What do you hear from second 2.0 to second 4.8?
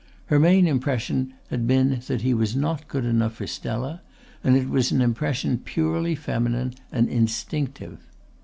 that he was not good enough for Stella, and it